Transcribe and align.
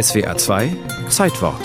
SWA 0.00 0.34
2 0.38 0.74
Zeitwort 1.10 1.60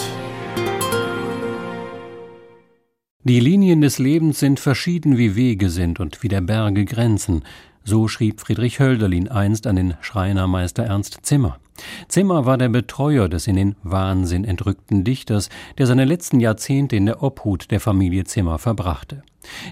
Die 3.23 3.39
Linien 3.39 3.79
des 3.79 3.99
Lebens 3.99 4.41
sind 4.41 4.59
verschieden 4.59 5.17
wie 5.17 5.37
Wege 5.37 5.69
sind 5.69 6.01
und 6.01 6.21
wie 6.21 6.27
der 6.27 6.41
Berge 6.41 6.83
Grenzen. 6.83 7.45
So 7.85 8.09
schrieb 8.09 8.41
Friedrich 8.41 8.81
Hölderlin 8.81 9.29
einst 9.29 9.65
an 9.65 9.77
den 9.77 9.93
Schreinermeister 10.01 10.83
Ernst 10.83 11.19
Zimmer. 11.21 11.57
Zimmer 12.09 12.45
war 12.45 12.57
der 12.57 12.67
Betreuer 12.67 13.29
des 13.29 13.47
in 13.47 13.55
den 13.55 13.75
Wahnsinn 13.83 14.43
entrückten 14.43 15.05
Dichters, 15.05 15.47
der 15.77 15.87
seine 15.87 16.03
letzten 16.03 16.41
Jahrzehnte 16.41 16.97
in 16.97 17.05
der 17.05 17.23
Obhut 17.23 17.71
der 17.71 17.79
Familie 17.79 18.25
Zimmer 18.25 18.59
verbrachte. 18.59 19.23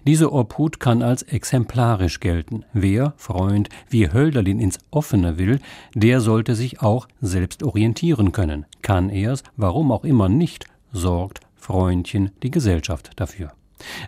Diese 0.06 0.32
Obhut 0.32 0.80
kann 0.80 1.02
als 1.02 1.24
exemplarisch 1.24 2.20
gelten. 2.20 2.66
Wer, 2.74 3.14
Freund, 3.18 3.70
wie 3.90 4.12
Hölderlin 4.12 4.60
ins 4.60 4.80
Offene 4.92 5.38
will, 5.38 5.60
der 5.94 6.22
sollte 6.22 6.56
sich 6.56 6.82
auch 6.82 7.08
selbst 7.22 7.64
orientieren 7.64 8.32
können. 8.32 8.66
Kann 8.82 9.10
er's, 9.10 9.44
warum 9.58 9.92
auch 9.92 10.04
immer 10.04 10.30
nicht, 10.30 10.66
sorgt 10.92 11.42
Freundchen 11.56 12.32
die 12.44 12.52
Gesellschaft 12.52 13.12
dafür. 13.16 13.54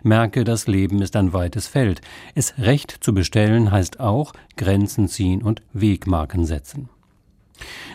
Merke, 0.02 0.44
das 0.44 0.66
Leben 0.66 1.02
ist 1.02 1.16
ein 1.16 1.32
weites 1.32 1.66
Feld. 1.66 2.00
Es 2.34 2.54
recht 2.58 2.90
zu 3.00 3.12
bestellen 3.12 3.70
heißt 3.70 4.00
auch 4.00 4.32
Grenzen 4.56 5.08
ziehen 5.08 5.42
und 5.42 5.62
Wegmarken 5.72 6.46
setzen. 6.46 6.88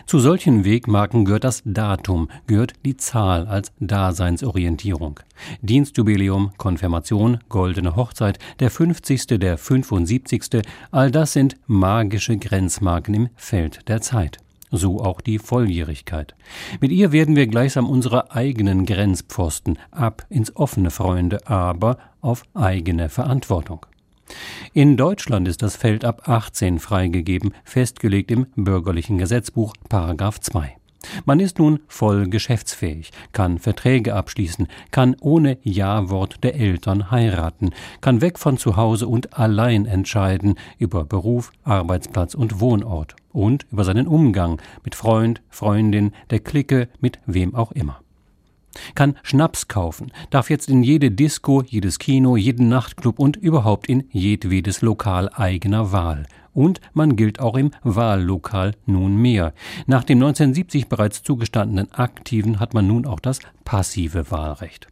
Zu 0.06 0.18
solchen 0.18 0.64
Wegmarken 0.64 1.24
gehört 1.24 1.44
das 1.44 1.62
Datum, 1.64 2.28
gehört 2.46 2.74
die 2.84 2.96
Zahl 2.96 3.46
als 3.46 3.72
Daseinsorientierung. 3.80 5.20
Dienstjubiläum, 5.62 6.52
Konfirmation, 6.56 7.38
goldene 7.48 7.96
Hochzeit, 7.96 8.38
der 8.60 8.70
50., 8.70 9.26
der 9.26 9.58
75., 9.58 10.62
all 10.90 11.10
das 11.10 11.32
sind 11.32 11.56
magische 11.66 12.36
Grenzmarken 12.36 13.14
im 13.14 13.28
Feld 13.36 13.88
der 13.88 14.00
Zeit. 14.00 14.38
So 14.70 15.00
auch 15.00 15.20
die 15.20 15.38
Volljährigkeit. 15.38 16.34
Mit 16.80 16.90
ihr 16.90 17.12
werden 17.12 17.36
wir 17.36 17.46
gleichsam 17.46 17.88
unsere 17.88 18.32
eigenen 18.32 18.86
Grenzpfosten 18.86 19.78
ab 19.92 20.26
ins 20.28 20.56
offene 20.56 20.90
Freunde, 20.90 21.46
aber 21.46 21.98
auf 22.20 22.42
eigene 22.54 23.08
Verantwortung. 23.08 23.86
In 24.72 24.96
Deutschland 24.96 25.46
ist 25.48 25.62
das 25.62 25.76
Feld 25.76 26.04
ab 26.04 26.28
18 26.28 26.78
freigegeben, 26.78 27.54
festgelegt 27.64 28.30
im 28.30 28.46
bürgerlichen 28.56 29.18
Gesetzbuch 29.18 29.74
Paragraph 29.88 30.40
2. 30.40 30.76
Man 31.24 31.40
ist 31.40 31.58
nun 31.58 31.80
voll 31.86 32.28
geschäftsfähig, 32.28 33.10
kann 33.32 33.58
Verträge 33.58 34.14
abschließen, 34.14 34.68
kann 34.90 35.16
ohne 35.20 35.58
Ja-Wort 35.62 36.42
der 36.42 36.54
Eltern 36.56 37.10
heiraten, 37.10 37.70
kann 38.00 38.20
weg 38.20 38.38
von 38.38 38.58
zu 38.58 38.76
Hause 38.76 39.06
und 39.06 39.38
allein 39.38 39.86
entscheiden 39.86 40.54
über 40.78 41.04
Beruf, 41.04 41.52
Arbeitsplatz 41.62 42.34
und 42.34 42.60
Wohnort 42.60 43.16
und 43.32 43.66
über 43.70 43.84
seinen 43.84 44.06
Umgang 44.06 44.60
mit 44.84 44.94
Freund, 44.94 45.42
Freundin, 45.50 46.12
der 46.30 46.40
Clique, 46.40 46.88
mit 47.00 47.18
wem 47.26 47.54
auch 47.54 47.72
immer 47.72 48.03
kann 48.94 49.16
Schnaps 49.22 49.68
kaufen, 49.68 50.12
darf 50.30 50.50
jetzt 50.50 50.68
in 50.68 50.82
jede 50.82 51.10
Disco, 51.10 51.62
jedes 51.62 51.98
Kino, 51.98 52.36
jeden 52.36 52.68
Nachtclub 52.68 53.18
und 53.18 53.36
überhaupt 53.36 53.88
in 53.88 54.04
jedwedes 54.10 54.82
Lokal 54.82 55.30
eigener 55.32 55.92
Wahl. 55.92 56.26
Und 56.52 56.80
man 56.92 57.16
gilt 57.16 57.40
auch 57.40 57.56
im 57.56 57.72
Wahllokal 57.82 58.74
nunmehr. 58.86 59.52
Nach 59.86 60.04
dem 60.04 60.18
1970 60.18 60.88
bereits 60.88 61.22
zugestandenen 61.22 61.92
Aktiven 61.92 62.60
hat 62.60 62.74
man 62.74 62.86
nun 62.86 63.06
auch 63.06 63.20
das 63.20 63.40
passive 63.64 64.30
Wahlrecht. 64.30 64.88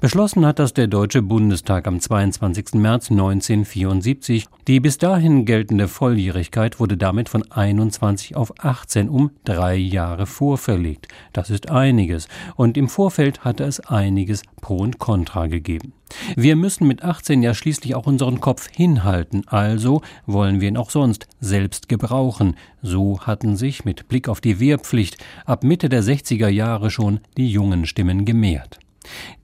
Beschlossen 0.00 0.44
hat 0.44 0.58
das 0.58 0.74
der 0.74 0.86
Deutsche 0.86 1.22
Bundestag 1.22 1.86
am 1.86 2.00
22. 2.00 2.74
März 2.74 3.10
1974. 3.10 4.46
Die 4.66 4.80
bis 4.80 4.98
dahin 4.98 5.44
geltende 5.44 5.88
Volljährigkeit 5.88 6.80
wurde 6.80 6.96
damit 6.96 7.28
von 7.28 7.50
21 7.50 8.36
auf 8.36 8.52
18 8.58 9.08
um 9.08 9.30
drei 9.44 9.76
Jahre 9.76 10.26
vorverlegt. 10.26 11.08
Das 11.32 11.50
ist 11.50 11.70
einiges. 11.70 12.28
Und 12.56 12.76
im 12.76 12.88
Vorfeld 12.88 13.44
hatte 13.44 13.64
es 13.64 13.80
einiges 13.80 14.42
Pro 14.60 14.78
und 14.78 14.98
Contra 14.98 15.46
gegeben. 15.46 15.92
Wir 16.36 16.56
müssen 16.56 16.86
mit 16.86 17.02
18 17.02 17.42
ja 17.42 17.54
schließlich 17.54 17.94
auch 17.94 18.06
unseren 18.06 18.40
Kopf 18.40 18.68
hinhalten, 18.70 19.44
also 19.46 20.02
wollen 20.26 20.60
wir 20.60 20.68
ihn 20.68 20.76
auch 20.76 20.90
sonst 20.90 21.26
selbst 21.40 21.88
gebrauchen. 21.88 22.56
So 22.82 23.20
hatten 23.20 23.56
sich 23.56 23.84
mit 23.84 24.08
Blick 24.08 24.28
auf 24.28 24.40
die 24.40 24.60
Wehrpflicht 24.60 25.16
ab 25.44 25.64
Mitte 25.64 25.88
der 25.88 26.02
60er 26.02 26.48
Jahre 26.48 26.90
schon 26.90 27.20
die 27.36 27.50
jungen 27.50 27.86
Stimmen 27.86 28.24
gemehrt. 28.24 28.78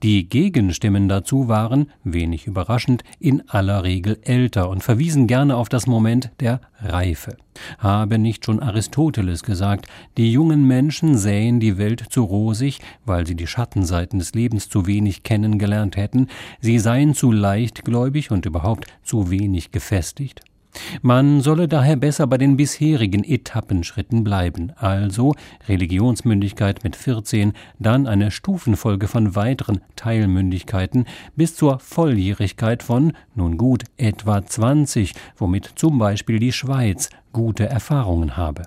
Die 0.03 0.27
Gegenstimmen 0.27 1.07
dazu 1.07 1.47
waren, 1.47 1.91
wenig 2.03 2.47
überraschend, 2.47 3.03
in 3.19 3.47
aller 3.49 3.83
Regel 3.83 4.19
älter 4.23 4.69
und 4.69 4.83
verwiesen 4.83 5.27
gerne 5.27 5.55
auf 5.55 5.69
das 5.69 5.87
Moment 5.87 6.31
der 6.39 6.61
Reife. 6.79 7.37
Habe 7.77 8.17
nicht 8.17 8.45
schon 8.45 8.59
Aristoteles 8.59 9.43
gesagt, 9.43 9.87
die 10.17 10.31
jungen 10.31 10.67
Menschen 10.67 11.17
sähen 11.17 11.59
die 11.59 11.77
Welt 11.77 12.05
zu 12.09 12.23
rosig, 12.23 12.79
weil 13.05 13.27
sie 13.27 13.35
die 13.35 13.47
Schattenseiten 13.47 14.19
des 14.19 14.33
Lebens 14.33 14.69
zu 14.69 14.87
wenig 14.87 15.23
kennengelernt 15.23 15.97
hätten, 15.97 16.27
sie 16.59 16.79
seien 16.79 17.13
zu 17.13 17.31
leichtgläubig 17.31 18.31
und 18.31 18.45
überhaupt 18.45 18.85
zu 19.03 19.29
wenig 19.29 19.71
gefestigt? 19.71 20.41
Man 21.01 21.41
solle 21.41 21.67
daher 21.67 21.95
besser 21.95 22.27
bei 22.27 22.37
den 22.37 22.57
bisherigen 22.57 23.23
Etappenschritten 23.23 24.23
bleiben, 24.23 24.71
also 24.75 25.33
Religionsmündigkeit 25.67 26.83
mit 26.83 26.95
14, 26.95 27.53
dann 27.79 28.07
eine 28.07 28.31
Stufenfolge 28.31 29.07
von 29.07 29.35
weiteren 29.35 29.81
Teilmündigkeiten 29.95 31.05
bis 31.35 31.55
zur 31.55 31.79
Volljährigkeit 31.79 32.83
von, 32.83 33.13
nun 33.35 33.57
gut, 33.57 33.83
etwa 33.97 34.45
20, 34.45 35.13
womit 35.37 35.71
zum 35.75 35.97
Beispiel 35.97 36.39
die 36.39 36.53
Schweiz 36.53 37.09
gute 37.31 37.67
Erfahrungen 37.67 38.37
habe 38.37 38.63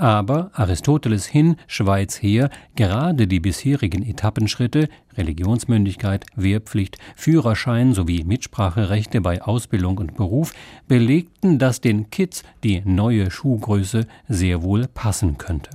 aber 0.00 0.50
Aristoteles 0.54 1.26
hin, 1.26 1.56
Schweiz 1.66 2.22
her, 2.22 2.50
gerade 2.74 3.26
die 3.26 3.40
bisherigen 3.40 4.02
Etappenschritte 4.02 4.88
Religionsmündigkeit, 5.16 6.24
Wehrpflicht, 6.36 6.96
Führerschein 7.16 7.92
sowie 7.92 8.24
Mitspracherechte 8.24 9.20
bei 9.20 9.42
Ausbildung 9.42 9.98
und 9.98 10.16
Beruf 10.16 10.54
belegten, 10.88 11.58
dass 11.58 11.80
den 11.80 12.10
Kids 12.10 12.42
die 12.64 12.82
neue 12.84 13.30
Schuhgröße 13.30 14.06
sehr 14.28 14.62
wohl 14.62 14.86
passen 14.88 15.36
könnte. 15.36 15.70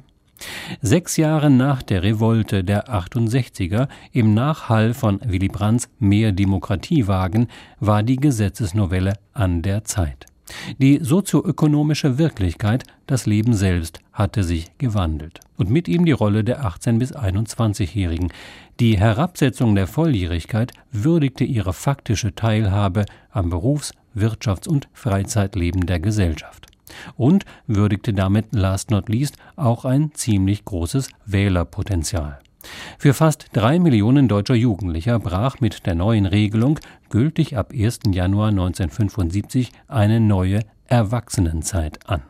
Sechs 0.82 1.18
Jahre 1.18 1.50
nach 1.50 1.82
der 1.82 2.04
Revolte 2.04 2.64
der 2.64 2.90
68er, 2.90 3.88
im 4.12 4.34
Nachhall 4.34 4.94
von 4.94 5.20
Willy 5.24 5.48
Brandts 5.48 5.88
Mehr 6.00 6.32
Demokratie 6.32 7.08
wagen, 7.08 7.48
war 7.80 8.04
die 8.04 8.18
Gesetzesnovelle 8.18 9.14
an 9.34 9.62
der 9.62 9.84
Zeit. 9.84 10.26
Die 10.78 11.00
sozioökonomische 11.02 12.18
Wirklichkeit, 12.18 12.84
das 13.08 13.26
Leben 13.26 13.54
selbst, 13.54 14.00
hatte 14.14 14.44
sich 14.44 14.78
gewandelt. 14.78 15.40
Und 15.58 15.70
mit 15.70 15.88
ihm 15.88 16.06
die 16.06 16.12
Rolle 16.12 16.44
der 16.44 16.64
18- 16.64 17.00
bis 17.00 17.16
21-Jährigen. 17.16 18.32
Die 18.80 18.98
Herabsetzung 18.98 19.76
der 19.76 19.88
Volljährigkeit 19.88 20.72
würdigte 20.92 21.44
ihre 21.44 21.74
faktische 21.74 22.36
Teilhabe 22.36 23.06
am 23.32 23.50
Berufs-, 23.50 23.94
Wirtschafts- 24.16 24.68
und 24.68 24.88
Freizeitleben 24.94 25.86
der 25.86 26.00
Gesellschaft. 26.00 26.68
Und 27.18 27.46
würdigte 27.68 28.14
damit 28.14 28.54
last 28.54 28.92
not 28.92 29.10
least 29.10 29.38
auch 29.56 29.86
ein 29.86 30.12
ziemlich 30.14 30.64
großes 30.64 31.10
Wählerpotenzial. 31.26 32.40
Für 32.98 33.14
fast 33.14 33.48
drei 33.54 33.80
Millionen 33.80 34.28
deutscher 34.28 34.56
Jugendlicher 34.56 35.20
brach 35.20 35.60
mit 35.60 35.86
der 35.86 35.96
neuen 35.96 36.26
Regelung, 36.26 36.80
gültig 37.10 37.58
ab 37.58 37.72
1. 37.74 38.00
Januar 38.12 38.50
1975, 38.50 39.72
eine 39.88 40.20
neue 40.20 40.62
Erwachsenenzeit 40.88 42.00
an 42.08 42.22